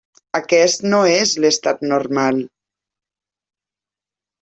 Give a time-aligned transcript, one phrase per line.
[0.37, 2.43] Aquest no és l'estat normal.